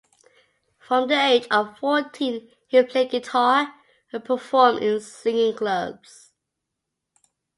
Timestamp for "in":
4.81-4.99